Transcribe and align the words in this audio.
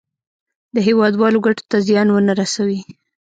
د 0.73 0.75
هېوادوالو 0.87 1.43
ګټو 1.45 1.63
ته 1.71 1.77
زیان 1.87 2.07
ونه 2.11 2.33
رسوي. 2.41 2.79